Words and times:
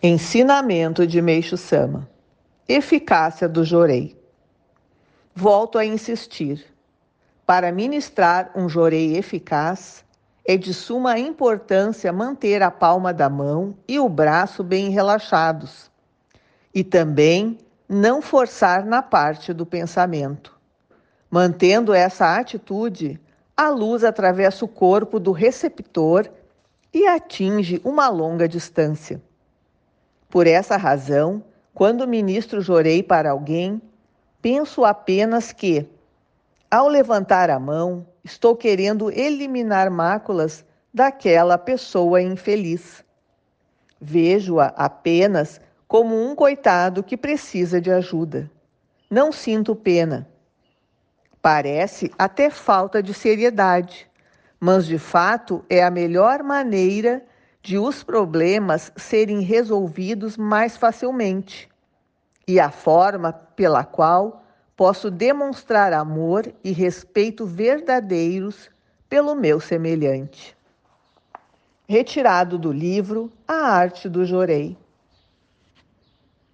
Ensinamento 0.00 1.04
de 1.04 1.20
Meixo 1.20 1.56
Sama. 1.56 2.08
Eficácia 2.68 3.48
do 3.48 3.64
jorei. 3.64 4.16
Volto 5.34 5.76
a 5.76 5.84
insistir. 5.84 6.64
Para 7.44 7.72
ministrar 7.72 8.52
um 8.54 8.68
jorei 8.68 9.16
eficaz, 9.16 10.04
é 10.44 10.56
de 10.56 10.72
suma 10.72 11.18
importância 11.18 12.12
manter 12.12 12.62
a 12.62 12.70
palma 12.70 13.12
da 13.12 13.28
mão 13.28 13.76
e 13.88 13.98
o 13.98 14.08
braço 14.08 14.62
bem 14.62 14.90
relaxados. 14.90 15.90
E 16.72 16.84
também 16.84 17.58
não 17.88 18.22
forçar 18.22 18.86
na 18.86 19.02
parte 19.02 19.52
do 19.52 19.66
pensamento. 19.66 20.56
Mantendo 21.28 21.92
essa 21.92 22.36
atitude, 22.36 23.20
a 23.56 23.68
luz 23.68 24.04
atravessa 24.04 24.64
o 24.64 24.68
corpo 24.68 25.18
do 25.18 25.32
receptor 25.32 26.30
e 26.94 27.04
atinge 27.04 27.80
uma 27.84 28.08
longa 28.08 28.46
distância. 28.46 29.20
Por 30.28 30.46
essa 30.46 30.76
razão, 30.76 31.42
quando 31.72 32.06
ministro 32.06 32.60
jorei 32.60 33.02
para 33.02 33.30
alguém, 33.30 33.80
penso 34.42 34.84
apenas 34.84 35.52
que, 35.52 35.88
ao 36.70 36.86
levantar 36.88 37.48
a 37.48 37.58
mão, 37.58 38.06
estou 38.22 38.54
querendo 38.54 39.10
eliminar 39.10 39.90
máculas 39.90 40.64
daquela 40.92 41.56
pessoa 41.56 42.20
infeliz. 42.20 43.02
Vejo-a 44.00 44.66
apenas 44.76 45.60
como 45.86 46.14
um 46.14 46.34
coitado 46.34 47.02
que 47.02 47.16
precisa 47.16 47.80
de 47.80 47.90
ajuda. 47.90 48.50
Não 49.10 49.32
sinto 49.32 49.74
pena. 49.74 50.28
Parece 51.40 52.12
até 52.18 52.50
falta 52.50 53.02
de 53.02 53.14
seriedade, 53.14 54.06
mas 54.60 54.84
de 54.86 54.98
fato 54.98 55.64
é 55.70 55.82
a 55.82 55.90
melhor 55.90 56.42
maneira 56.42 57.24
de 57.68 57.76
os 57.76 58.02
problemas 58.02 58.90
serem 58.96 59.40
resolvidos 59.40 60.38
mais 60.38 60.74
facilmente 60.74 61.68
e 62.46 62.58
a 62.58 62.70
forma 62.70 63.30
pela 63.30 63.84
qual 63.84 64.42
posso 64.74 65.10
demonstrar 65.10 65.92
amor 65.92 66.50
e 66.64 66.72
respeito 66.72 67.44
verdadeiros 67.44 68.70
pelo 69.06 69.34
meu 69.34 69.60
semelhante. 69.60 70.56
Retirado 71.86 72.56
do 72.56 72.72
livro 72.72 73.30
A 73.46 73.52
Arte 73.52 74.08
do 74.08 74.24
Jorei. 74.24 74.74